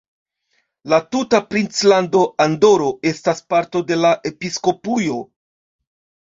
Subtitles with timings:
[0.93, 5.21] La tuta princlando Andoro estas parto de la episkopujo.